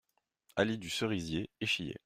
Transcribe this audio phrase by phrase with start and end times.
[0.55, 1.99] Allée du Cerisier, Échillais